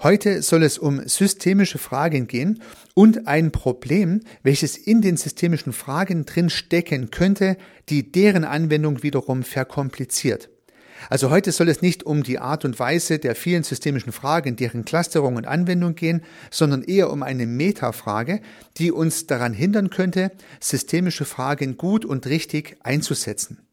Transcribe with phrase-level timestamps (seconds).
[0.00, 2.62] Heute soll es um systemische Fragen gehen
[2.94, 7.56] und ein Problem, welches in den systemischen Fragen drin stecken könnte,
[7.88, 10.50] die deren Anwendung wiederum verkompliziert.
[11.10, 14.84] Also heute soll es nicht um die Art und Weise der vielen systemischen Fragen, deren
[14.84, 16.22] Clusterung und Anwendung gehen,
[16.52, 18.40] sondern eher um eine Metafrage,
[18.76, 20.30] die uns daran hindern könnte,
[20.60, 23.67] systemische Fragen gut und richtig einzusetzen.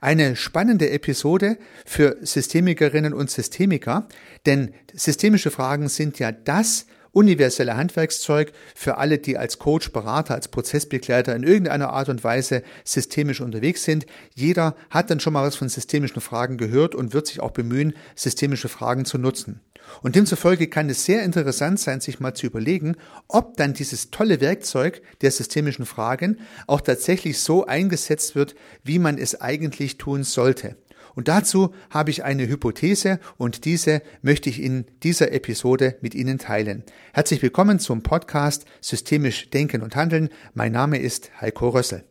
[0.00, 4.08] Eine spannende Episode für Systemikerinnen und Systemiker,
[4.46, 10.48] denn systemische Fragen sind ja das universelle Handwerkszeug für alle, die als Coach, Berater, als
[10.48, 14.06] Prozessbegleiter in irgendeiner Art und Weise systemisch unterwegs sind.
[14.34, 17.94] Jeder hat dann schon mal was von systemischen Fragen gehört und wird sich auch bemühen,
[18.14, 19.60] systemische Fragen zu nutzen.
[20.02, 22.96] Und demzufolge kann es sehr interessant sein, sich mal zu überlegen,
[23.26, 29.18] ob dann dieses tolle Werkzeug der systemischen Fragen auch tatsächlich so eingesetzt wird, wie man
[29.18, 30.76] es eigentlich tun sollte.
[31.14, 36.38] Und dazu habe ich eine Hypothese und diese möchte ich in dieser Episode mit Ihnen
[36.38, 36.84] teilen.
[37.12, 40.28] Herzlich willkommen zum Podcast Systemisch Denken und Handeln.
[40.54, 42.04] Mein Name ist Heiko Rössel.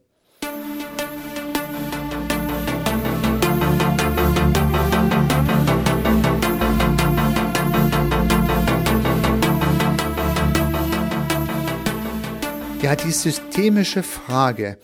[12.82, 14.78] Ja, die systemische Frage.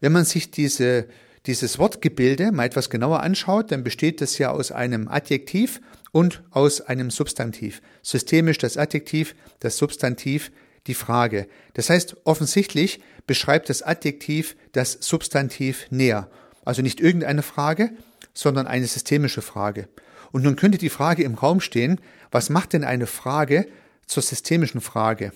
[0.00, 1.08] Wenn man sich diese
[1.46, 5.80] dieses Wortgebilde mal etwas genauer anschaut, dann besteht es ja aus einem Adjektiv
[6.12, 7.80] und aus einem Substantiv.
[8.02, 10.50] Systemisch das Adjektiv, das Substantiv
[10.86, 11.46] die Frage.
[11.74, 16.30] Das heißt, offensichtlich beschreibt das Adjektiv das Substantiv näher.
[16.64, 17.90] Also nicht irgendeine Frage,
[18.34, 19.88] sondern eine systemische Frage.
[20.32, 23.66] Und nun könnte die Frage im Raum stehen, was macht denn eine Frage
[24.06, 25.32] zur systemischen Frage?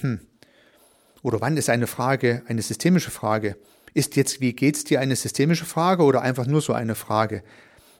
[0.00, 0.20] Hm.
[1.22, 3.56] Oder wann ist eine Frage eine systemische Frage?
[3.94, 7.42] Ist jetzt, wie geht's dir, eine systemische Frage oder einfach nur so eine Frage?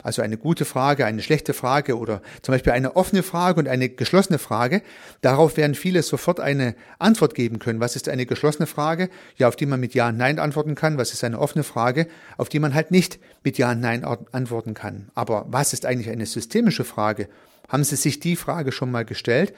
[0.03, 3.89] Also eine gute Frage, eine schlechte Frage oder zum Beispiel eine offene Frage und eine
[3.89, 4.83] geschlossene Frage.
[5.21, 7.81] Darauf werden viele sofort eine Antwort geben können.
[7.81, 9.11] Was ist eine geschlossene Frage?
[9.37, 10.97] Ja, auf die man mit Ja und Nein antworten kann.
[10.97, 12.07] Was ist eine offene Frage?
[12.39, 15.11] Auf die man halt nicht mit Ja und Nein antworten kann.
[15.15, 17.29] Aber was ist eigentlich eine systemische Frage?
[17.69, 19.55] Haben Sie sich die Frage schon mal gestellt?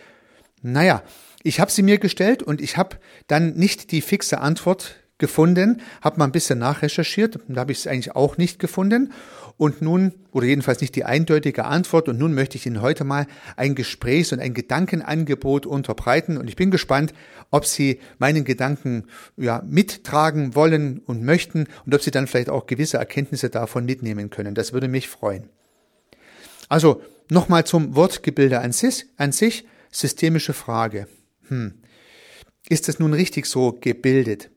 [0.63, 1.03] Naja,
[1.43, 6.19] ich habe sie mir gestellt und ich habe dann nicht die fixe Antwort gefunden, habe
[6.19, 9.13] mal ein bisschen nachrecherchiert, da habe ich es eigentlich auch nicht gefunden.
[9.57, 13.29] Und nun, oder jedenfalls nicht die eindeutige Antwort, und nun möchte ich Ihnen heute mal
[13.57, 16.39] ein Gesprächs- und ein Gedankenangebot unterbreiten.
[16.39, 17.15] Und ich bin gespannt,
[17.53, 19.05] ob Sie meinen Gedanken
[19.37, 24.29] ja, mittragen wollen und möchten und ob Sie dann vielleicht auch gewisse Erkenntnisse davon mitnehmen
[24.31, 24.57] können.
[24.57, 25.49] Das würde mich freuen.
[26.69, 27.01] Also
[27.31, 31.07] nochmal zum Wortgebilde an sich, an sich systemische Frage.
[31.47, 31.75] Hm.
[32.69, 34.51] Ist das nun richtig so gebildet?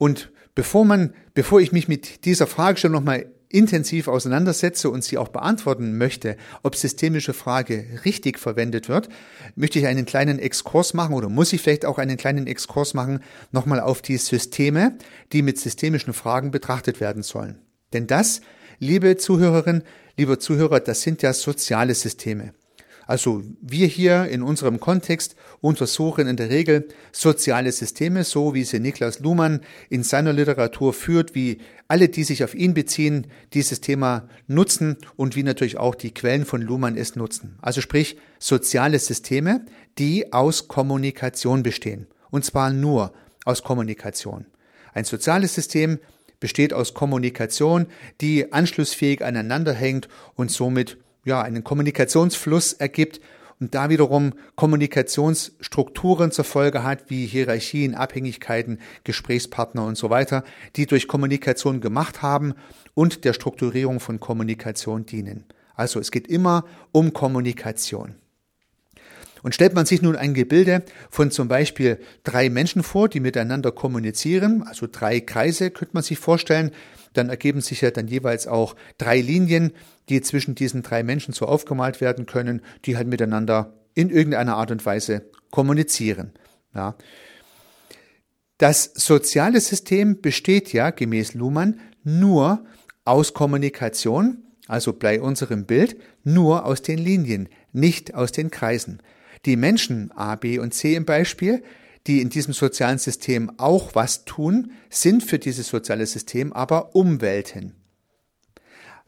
[0.00, 5.28] Und bevor man, bevor ich mich mit dieser Fragestellung nochmal intensiv auseinandersetze und sie auch
[5.28, 9.10] beantworten möchte, ob systemische Frage richtig verwendet wird,
[9.56, 13.20] möchte ich einen kleinen Exkurs machen oder muss ich vielleicht auch einen kleinen Exkurs machen,
[13.52, 14.96] nochmal auf die Systeme,
[15.34, 17.58] die mit systemischen Fragen betrachtet werden sollen.
[17.92, 18.40] Denn das,
[18.78, 19.82] liebe Zuhörerinnen,
[20.16, 22.54] lieber Zuhörer, das sind ja soziale Systeme.
[23.10, 28.78] Also wir hier in unserem Kontext untersuchen in der Regel soziale Systeme, so wie sie
[28.78, 34.28] Niklas Luhmann in seiner Literatur führt, wie alle, die sich auf ihn beziehen, dieses Thema
[34.46, 37.58] nutzen und wie natürlich auch die Quellen von Luhmann es nutzen.
[37.60, 39.66] Also sprich soziale Systeme,
[39.98, 42.06] die aus Kommunikation bestehen.
[42.30, 43.12] Und zwar nur
[43.44, 44.46] aus Kommunikation.
[44.94, 45.98] Ein soziales System
[46.38, 47.86] besteht aus Kommunikation,
[48.20, 53.20] die anschlussfähig aneinander hängt und somit ja, einen Kommunikationsfluss ergibt
[53.60, 60.44] und da wiederum Kommunikationsstrukturen zur Folge hat, wie Hierarchien, Abhängigkeiten, Gesprächspartner und so weiter,
[60.76, 62.54] die durch Kommunikation gemacht haben
[62.94, 65.44] und der Strukturierung von Kommunikation dienen.
[65.74, 68.14] Also es geht immer um Kommunikation.
[69.42, 73.72] Und stellt man sich nun ein Gebilde von zum Beispiel drei Menschen vor, die miteinander
[73.72, 76.72] kommunizieren, also drei Kreise könnte man sich vorstellen,
[77.12, 79.72] dann ergeben sich ja dann jeweils auch drei Linien,
[80.08, 84.70] die zwischen diesen drei Menschen so aufgemalt werden können, die halt miteinander in irgendeiner Art
[84.70, 86.32] und Weise kommunizieren.
[86.74, 86.96] Ja.
[88.58, 92.64] Das soziale System besteht ja gemäß Luhmann nur
[93.04, 99.02] aus Kommunikation, also bei unserem Bild nur aus den Linien, nicht aus den Kreisen.
[99.46, 101.62] Die Menschen A, B und C im Beispiel,
[102.10, 107.76] die in diesem sozialen System auch was tun, sind für dieses soziale System aber Umwelten.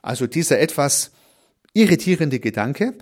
[0.03, 1.11] Also dieser etwas
[1.73, 2.95] irritierende Gedanke,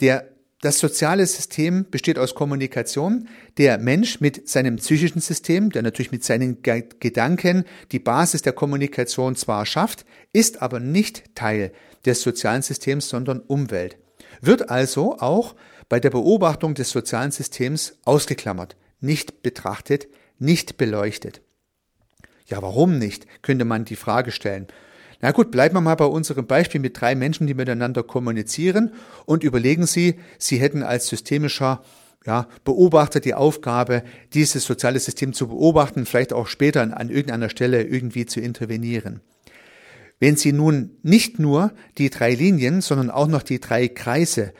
[0.00, 0.28] der
[0.60, 3.28] das soziale System besteht aus Kommunikation.
[3.56, 9.36] Der Mensch mit seinem psychischen System, der natürlich mit seinen Gedanken die Basis der Kommunikation
[9.36, 11.70] zwar schafft, ist aber nicht Teil
[12.04, 13.98] des sozialen Systems, sondern Umwelt.
[14.40, 15.54] Wird also auch
[15.88, 18.74] bei der Beobachtung des sozialen Systems ausgeklammert,
[19.04, 20.08] nicht betrachtet,
[20.38, 21.40] nicht beleuchtet.
[22.46, 24.66] Ja, warum nicht, könnte man die Frage stellen.
[25.20, 28.92] Na gut, bleiben wir mal bei unserem Beispiel mit drei Menschen, die miteinander kommunizieren
[29.24, 31.82] und überlegen Sie, Sie hätten als systemischer
[32.26, 34.02] ja, Beobachter die Aufgabe,
[34.32, 39.20] dieses soziale System zu beobachten, vielleicht auch später an, an irgendeiner Stelle irgendwie zu intervenieren.
[40.20, 44.52] Wenn Sie nun nicht nur die drei Linien, sondern auch noch die drei Kreise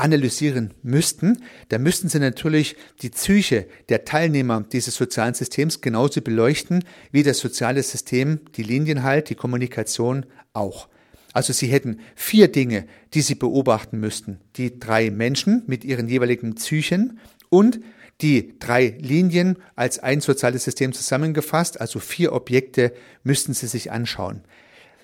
[0.00, 6.84] analysieren müssten, dann müssten Sie natürlich die Psyche der Teilnehmer dieses sozialen Systems genauso beleuchten
[7.12, 10.88] wie das soziale System, die Linien halt, die Kommunikation auch.
[11.32, 14.40] Also Sie hätten vier Dinge, die Sie beobachten müssten.
[14.56, 17.80] Die drei Menschen mit ihren jeweiligen Psychen und
[18.20, 22.92] die drei Linien als ein soziales System zusammengefasst, also vier Objekte
[23.22, 24.42] müssten Sie sich anschauen.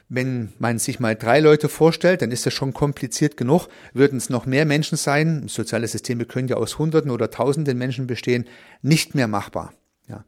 [0.09, 3.67] Wenn man sich mal drei Leute vorstellt, dann ist das schon kompliziert genug.
[3.93, 8.07] Würden es noch mehr Menschen sein, soziale Systeme können ja aus Hunderten oder Tausenden Menschen
[8.07, 8.45] bestehen,
[8.83, 9.73] nicht mehr machbar.
[10.09, 10.25] Ja.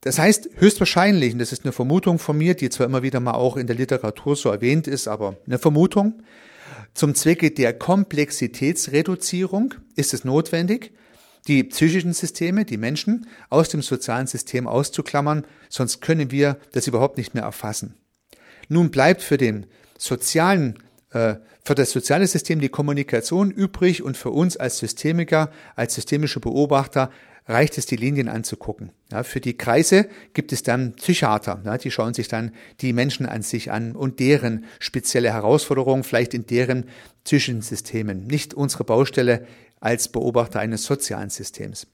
[0.00, 3.34] Das heißt, höchstwahrscheinlich, und das ist eine Vermutung von mir, die zwar immer wieder mal
[3.34, 6.24] auch in der Literatur so erwähnt ist, aber eine Vermutung,
[6.92, 10.92] zum Zwecke der Komplexitätsreduzierung ist es notwendig,
[11.46, 17.16] die psychischen Systeme, die Menschen, aus dem sozialen System auszuklammern, sonst können wir das überhaupt
[17.16, 17.94] nicht mehr erfassen.
[18.68, 19.66] Nun bleibt für den
[19.98, 20.78] sozialen
[21.10, 26.40] äh, für das soziale System die Kommunikation übrig und für uns als Systemiker, als systemische
[26.40, 27.10] Beobachter
[27.46, 28.90] reicht es, die Linien anzugucken.
[29.10, 33.26] Ja, für die Kreise gibt es dann Psychiater, ja, die schauen sich dann die Menschen
[33.26, 36.86] an sich an und deren spezielle Herausforderungen, vielleicht in deren
[37.24, 39.46] psychischen Systemen, nicht unsere Baustelle
[39.80, 41.86] als Beobachter eines sozialen Systems.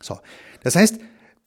[0.00, 0.18] So,
[0.62, 0.98] das heißt,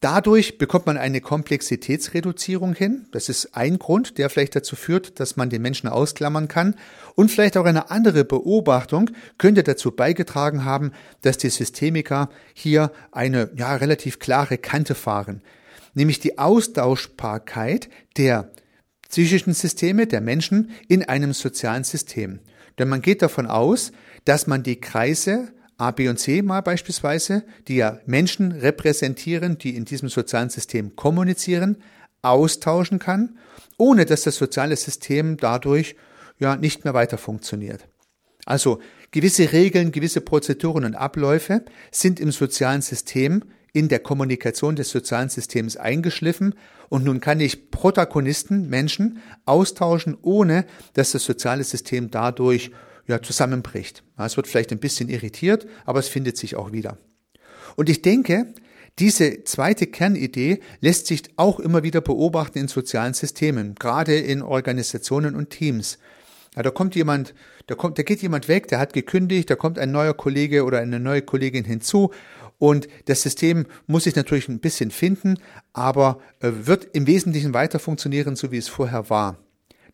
[0.02, 3.06] Dadurch bekommt man eine Komplexitätsreduzierung hin.
[3.12, 6.74] Das ist ein Grund, der vielleicht dazu führt, dass man den Menschen ausklammern kann.
[7.14, 13.52] Und vielleicht auch eine andere Beobachtung könnte dazu beigetragen haben, dass die Systemiker hier eine
[13.56, 15.44] ja, relativ klare Kante fahren.
[15.94, 17.88] Nämlich die Austauschbarkeit
[18.18, 18.50] der
[19.08, 22.40] psychischen Systeme der Menschen in einem sozialen System.
[22.80, 23.92] Denn man geht davon aus,
[24.26, 25.50] dass man die Kreise
[25.82, 30.96] A, B und C mal beispielsweise, die ja Menschen repräsentieren, die in diesem sozialen System
[30.96, 31.78] kommunizieren,
[32.22, 33.40] austauschen kann,
[33.78, 35.96] ohne dass das soziale System dadurch
[36.38, 37.88] ja nicht mehr weiter funktioniert.
[38.46, 38.80] Also
[39.10, 43.44] gewisse Regeln, gewisse Prozeduren und Abläufe sind im sozialen System
[43.74, 46.54] in der Kommunikation des sozialen Systems eingeschliffen
[46.90, 52.70] und nun kann ich Protagonisten, Menschen austauschen, ohne dass das soziale System dadurch
[53.08, 54.04] ja, zusammenbricht.
[54.18, 56.98] Es wird vielleicht ein bisschen irritiert, aber es findet sich auch wieder.
[57.76, 58.54] Und ich denke,
[59.00, 65.36] diese zweite Kernidee lässt sich auch immer wieder beobachten in sozialen Systemen, gerade in Organisationen
[65.36, 65.98] und Teams.
[66.56, 67.34] Ja, da kommt jemand,
[67.68, 70.80] da kommt, da geht jemand weg, der hat gekündigt, da kommt ein neuer Kollege oder
[70.80, 72.12] eine neue Kollegin hinzu
[72.62, 75.40] und das System muss sich natürlich ein bisschen finden,
[75.74, 79.38] aber äh, wird im Wesentlichen weiter funktionieren, so wie es vorher war.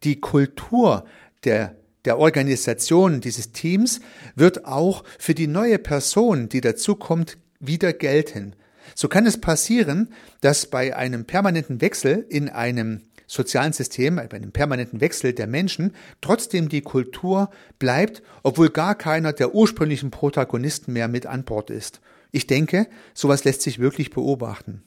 [0.04, 1.06] Die Kultur
[1.46, 1.78] der
[2.08, 4.00] der Organisation dieses Teams
[4.34, 8.56] wird auch für die neue Person, die dazukommt, wieder gelten.
[8.96, 14.54] So kann es passieren, dass bei einem permanenten Wechsel in einem sozialen System, bei einem
[14.54, 21.10] permanenten Wechsel der Menschen, trotzdem die Kultur bleibt, obwohl gar keiner der ursprünglichen Protagonisten mehr
[21.10, 22.00] mit an Bord ist.
[22.32, 24.82] Ich denke, sowas lässt sich wirklich beobachten.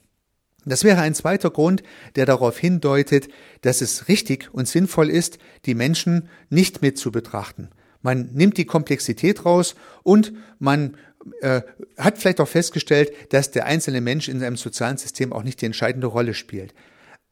[0.65, 1.81] Das wäre ein zweiter Grund,
[2.15, 3.29] der darauf hindeutet,
[3.61, 7.69] dass es richtig und sinnvoll ist, die Menschen nicht mit zu betrachten.
[8.03, 10.97] Man nimmt die Komplexität raus und man
[11.41, 11.61] äh,
[11.97, 15.65] hat vielleicht auch festgestellt, dass der einzelne Mensch in einem sozialen System auch nicht die
[15.67, 16.73] entscheidende Rolle spielt.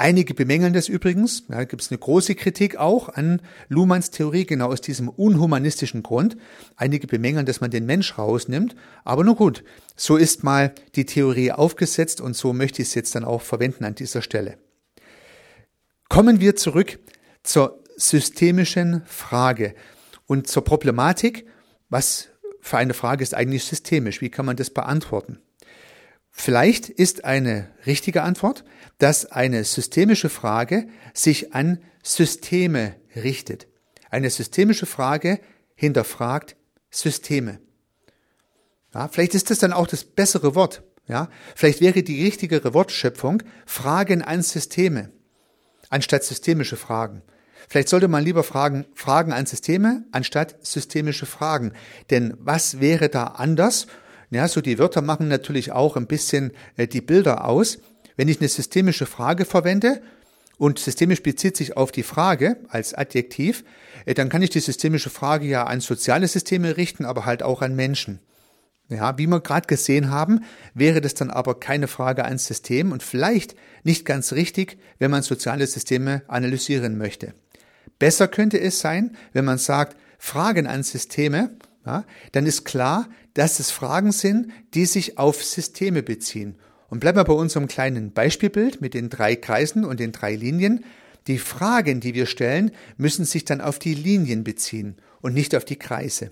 [0.02, 1.46] Einige bemängeln das übrigens.
[1.48, 6.38] Da gibt es eine große Kritik auch an Luhmanns Theorie, genau aus diesem unhumanistischen Grund.
[6.78, 8.78] Einige bemängeln, dass man den Mensch rausnimmt.
[9.04, 9.66] Aber nun gut,
[9.98, 13.84] so ist mal die Theorie aufgesetzt und so möchte ich es jetzt dann auch verwenden
[13.84, 14.58] an dieser Stelle.
[16.08, 16.98] Kommen wir zurück
[17.44, 19.76] zur systemischen Frage
[20.28, 21.46] und zur Problematik.
[21.90, 22.30] Was
[22.62, 24.22] für eine Frage ist eigentlich systemisch?
[24.22, 25.40] Wie kann man das beantworten?
[26.32, 28.64] Vielleicht ist eine richtige Antwort,
[28.98, 33.68] dass eine systemische Frage sich an Systeme richtet.
[34.10, 35.40] Eine systemische Frage
[35.76, 36.56] hinterfragt
[36.90, 37.60] Systeme.
[38.94, 40.84] Ja, vielleicht ist das dann auch das bessere Wort.
[41.08, 45.12] Ja, vielleicht wäre die richtigere Wortschöpfung Fragen an Systeme
[45.90, 47.24] anstatt systemische Fragen.
[47.68, 51.74] Vielleicht sollte man lieber fragen, Fragen an Systeme anstatt systemische Fragen.
[52.10, 53.88] Denn was wäre da anders?
[54.32, 57.80] Ja, so die Wörter machen natürlich auch ein bisschen äh, die Bilder aus.
[58.16, 60.02] Wenn ich eine systemische Frage verwende
[60.58, 63.64] und systemisch bezieht sich auf die Frage als Adjektiv,
[64.06, 67.62] äh, dann kann ich die systemische Frage ja an soziale Systeme richten, aber halt auch
[67.62, 68.20] an Menschen.
[68.90, 70.44] Ja, wie wir gerade gesehen haben,
[70.74, 75.22] wäre das dann aber keine Frage ans System und vielleicht nicht ganz richtig, wenn man
[75.22, 77.36] soziale Systeme analysieren möchte.
[78.00, 81.52] Besser könnte es sein, wenn man sagt, Fragen an Systeme,
[81.90, 86.56] ja, dann ist klar, dass es Fragen sind, die sich auf Systeme beziehen.
[86.90, 90.86] Und bleiben wir bei unserem kleinen Beispielbild mit den drei Kreisen und den drei Linien.
[91.28, 95.66] Die Fragen, die wir stellen, müssen sich dann auf die Linien beziehen und nicht auf
[95.66, 96.32] die Kreise.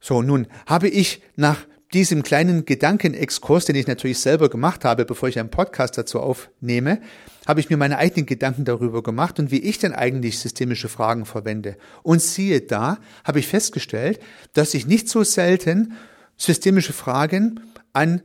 [0.00, 5.28] So, nun habe ich nach diesem kleinen Gedankenexkurs, den ich natürlich selber gemacht habe, bevor
[5.28, 7.00] ich einen Podcast dazu aufnehme,
[7.46, 11.24] habe ich mir meine eigenen Gedanken darüber gemacht und wie ich denn eigentlich systemische Fragen
[11.24, 11.76] verwende.
[12.02, 14.20] Und siehe da, habe ich festgestellt,
[14.52, 15.94] dass ich nicht so selten
[16.36, 17.60] systemische Fragen
[17.94, 18.22] an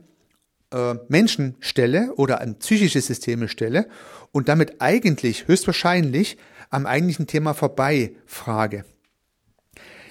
[0.70, 3.88] äh, Menschen stelle oder an psychische Systeme stelle
[4.30, 6.36] und damit eigentlich höchstwahrscheinlich
[6.68, 8.84] am eigentlichen Thema vorbei frage.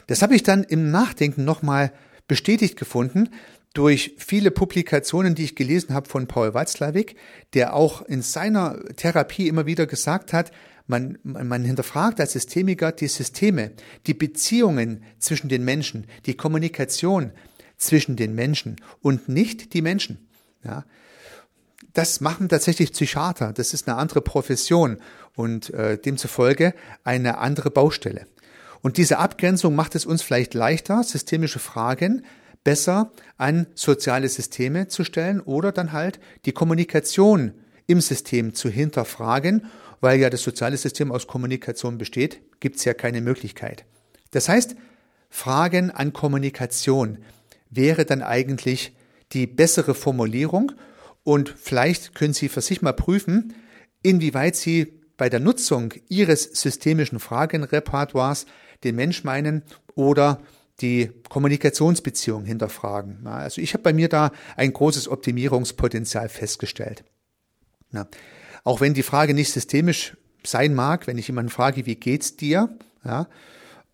[0.07, 1.93] Das habe ich dann im Nachdenken nochmal
[2.27, 3.29] bestätigt gefunden
[3.73, 7.15] durch viele Publikationen, die ich gelesen habe von Paul Watzlawick,
[7.53, 10.51] der auch in seiner Therapie immer wieder gesagt hat,
[10.85, 13.71] man, man hinterfragt als Systemiker die Systeme,
[14.05, 17.31] die Beziehungen zwischen den Menschen, die Kommunikation
[17.77, 20.29] zwischen den Menschen und nicht die Menschen.
[20.63, 20.85] Ja,
[21.93, 23.53] das machen tatsächlich Psychiater.
[23.53, 24.97] Das ist eine andere Profession
[25.35, 28.27] und äh, demzufolge eine andere Baustelle.
[28.83, 32.25] Und diese Abgrenzung macht es uns vielleicht leichter, systemische Fragen
[32.65, 37.53] besser an soziale Systeme zu stellen oder dann halt die Kommunikation
[37.87, 39.65] im System zu hinterfragen,
[40.01, 43.85] weil ja das soziale System aus Kommunikation besteht, gibt es ja keine Möglichkeit.
[44.31, 44.75] Das heißt,
[45.29, 47.19] Fragen an Kommunikation
[47.69, 48.93] wäre dann eigentlich
[49.31, 50.73] die bessere Formulierung
[51.23, 53.53] und vielleicht können Sie für sich mal prüfen,
[54.01, 58.45] inwieweit Sie bei der Nutzung Ihres systemischen Fragenrepertoires
[58.83, 59.63] den Mensch meinen
[59.95, 60.41] oder
[60.81, 63.25] die Kommunikationsbeziehung hinterfragen.
[63.27, 67.03] Also ich habe bei mir da ein großes Optimierungspotenzial festgestellt.
[67.91, 68.07] Na,
[68.63, 72.69] auch wenn die Frage nicht systemisch sein mag, wenn ich jemanden frage, wie geht's dir,
[73.05, 73.27] ja,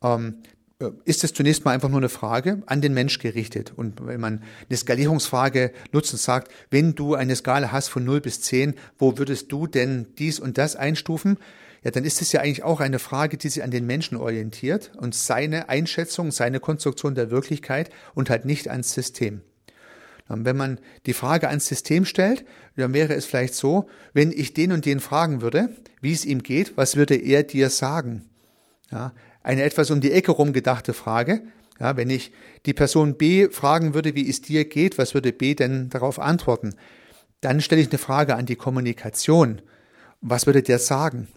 [0.01, 0.58] ähm, äh,
[1.03, 3.73] ist es zunächst mal einfach nur eine Frage an den Mensch gerichtet.
[3.75, 8.21] Und wenn man eine Skalierungsfrage nutzt und sagt, wenn du eine Skala hast von 0
[8.21, 11.37] bis 10, wo würdest du denn dies und das einstufen?
[11.83, 14.91] Ja, dann ist es ja eigentlich auch eine Frage, die sich an den Menschen orientiert
[14.97, 19.41] und seine Einschätzung, seine Konstruktion der Wirklichkeit und halt nicht ans System.
[20.29, 22.45] Wenn man die Frage ans System stellt,
[22.75, 25.69] dann wäre es vielleicht so, wenn ich den und den fragen würde,
[26.01, 28.29] wie es ihm geht, was würde er dir sagen?
[28.91, 31.41] Ja, eine etwas um die Ecke rumgedachte Frage.
[31.79, 32.31] Ja, wenn ich
[32.65, 36.75] die Person B fragen würde, wie es dir geht, was würde B denn darauf antworten?
[37.41, 39.61] Dann stelle ich eine Frage an die Kommunikation.
[40.19, 41.29] Was würde der sagen?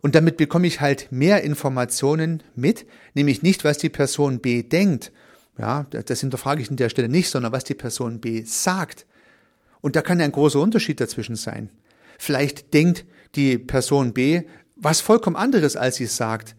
[0.00, 5.12] Und damit bekomme ich halt mehr Informationen mit, nämlich nicht, was die Person B denkt.
[5.58, 9.06] Ja, das hinterfrage ich an der Stelle nicht, sondern was die Person B sagt.
[9.82, 11.68] Und da kann ein großer Unterschied dazwischen sein.
[12.18, 13.04] Vielleicht denkt
[13.34, 14.42] die Person B
[14.76, 16.56] was vollkommen anderes, als sie sagt.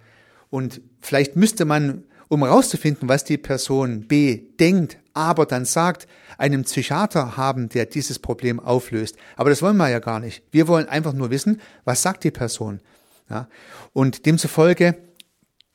[0.53, 6.07] Und vielleicht müsste man, um herauszufinden, was die Person B denkt, aber dann sagt,
[6.37, 9.17] einen Psychiater haben, der dieses Problem auflöst.
[9.35, 10.43] Aber das wollen wir ja gar nicht.
[10.51, 12.81] Wir wollen einfach nur wissen, was sagt die Person.
[13.31, 13.47] Ja?
[13.93, 14.95] Und demzufolge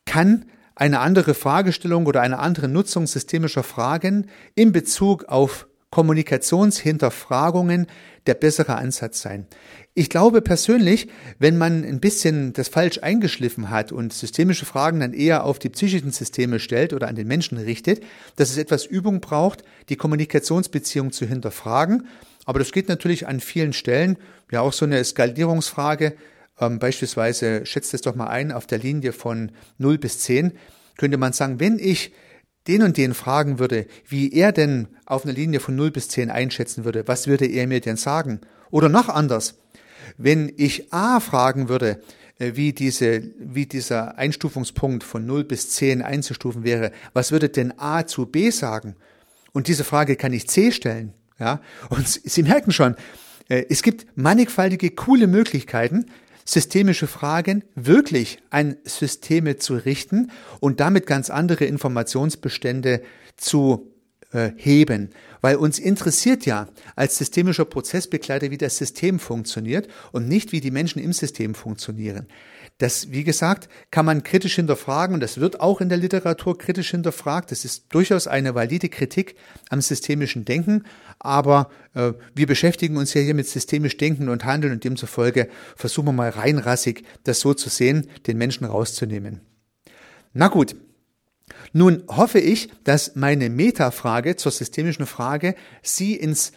[0.05, 0.45] kann
[0.77, 7.87] eine andere Fragestellung oder eine andere Nutzung systemischer Fragen in Bezug auf Kommunikationshinterfragungen
[8.27, 9.47] der bessere Ansatz sein.
[9.95, 15.15] Ich glaube persönlich, wenn man ein bisschen das falsch eingeschliffen hat und systemische Fragen dann
[15.15, 18.05] eher auf die psychischen Systeme stellt oder an den Menschen richtet,
[18.37, 22.07] dass es etwas Übung braucht, die Kommunikationsbeziehung zu hinterfragen.
[22.45, 24.19] Aber das geht natürlich an vielen Stellen.
[24.53, 26.15] Ja, auch so eine Skalierungsfrage.
[26.61, 30.53] Ähm, beispielsweise schätzt es doch mal ein auf der Linie von 0 bis 10.
[30.97, 32.13] Könnte man sagen, wenn ich
[32.69, 36.31] den und den fragen würde, wie er denn auf einer Linie von 0 bis 10
[36.31, 38.41] einschätzen würde, was würde er mir denn sagen?
[38.71, 39.59] Oder noch anders,
[40.17, 42.01] wenn ich A fragen würde,
[42.39, 47.75] äh, wie, diese, wie dieser Einstufungspunkt von 0 bis 10 einzustufen wäre, was würde denn
[47.79, 48.97] A zu B sagen?
[49.53, 51.15] Und diese Frage kann ich C stellen.
[51.39, 51.61] Ja?
[51.89, 52.97] Und Sie merken schon,
[53.49, 56.07] äh, es gibt mannigfaltige, coole Möglichkeiten,
[56.49, 63.03] systemische Fragen wirklich an Systeme zu richten und damit ganz andere Informationsbestände
[63.37, 63.93] zu
[64.33, 65.11] äh, heben.
[65.43, 70.71] Weil uns interessiert ja als systemischer Prozessbegleiter, wie das System funktioniert und nicht, wie die
[70.71, 72.27] Menschen im System funktionieren.
[72.79, 76.93] Das, wie gesagt, kann man kritisch hinterfragen und das wird auch in der Literatur kritisch
[76.93, 77.51] hinterfragt.
[77.51, 79.35] Das ist durchaus eine valide Kritik
[79.69, 80.85] am systemischen Denken,
[81.19, 86.07] aber äh, wir beschäftigen uns ja hier mit systemisch Denken und Handeln und demzufolge versuchen
[86.07, 89.41] wir mal reinrassig das so zu sehen, den Menschen rauszunehmen.
[90.33, 90.77] Na gut,
[91.73, 96.53] Nun hoffe ich, dass meine Metafrage zur systemischen Frage Sie ins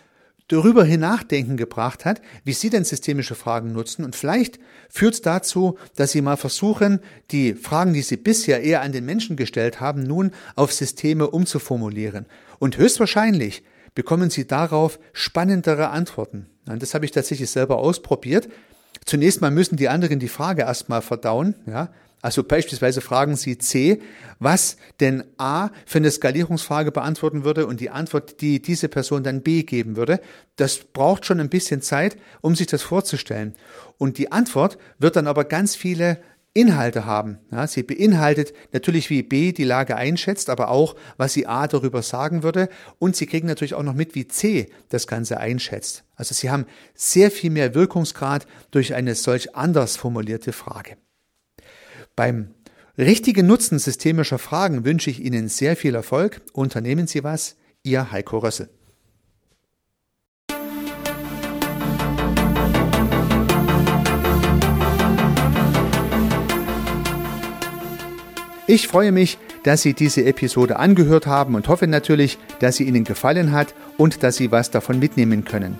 [0.51, 4.03] darüber hinachdenken gebracht hat, wie Sie denn systemische Fragen nutzen.
[4.03, 6.99] Und vielleicht führt es dazu, dass Sie mal versuchen,
[7.31, 12.25] die Fragen, die Sie bisher eher an den Menschen gestellt haben, nun auf Systeme umzuformulieren.
[12.59, 13.63] Und höchstwahrscheinlich
[13.95, 16.47] bekommen Sie darauf spannendere Antworten.
[16.67, 18.49] Und das habe ich tatsächlich selber ausprobiert.
[19.05, 21.89] Zunächst mal müssen die anderen die Frage erstmal verdauen, ja.
[22.21, 24.01] Also beispielsweise fragen Sie C,
[24.39, 29.41] was denn A für eine Skalierungsfrage beantworten würde und die Antwort, die diese Person dann
[29.41, 30.21] B geben würde.
[30.55, 33.55] Das braucht schon ein bisschen Zeit, um sich das vorzustellen.
[33.97, 36.19] Und die Antwort wird dann aber ganz viele
[36.53, 37.39] Inhalte haben.
[37.49, 42.01] Ja, sie beinhaltet natürlich, wie B die Lage einschätzt, aber auch, was sie A darüber
[42.01, 42.67] sagen würde.
[42.99, 46.03] Und Sie kriegen natürlich auch noch mit, wie C das Ganze einschätzt.
[46.15, 50.97] Also Sie haben sehr viel mehr Wirkungsgrad durch eine solch anders formulierte Frage.
[52.15, 52.53] Beim
[52.97, 56.41] richtigen Nutzen systemischer Fragen wünsche ich Ihnen sehr viel Erfolg.
[56.53, 57.55] Unternehmen Sie was.
[57.83, 58.69] Ihr Heiko Rössel.
[68.67, 73.03] Ich freue mich, dass Sie diese Episode angehört haben und hoffe natürlich, dass sie Ihnen
[73.03, 75.79] gefallen hat und dass Sie was davon mitnehmen können.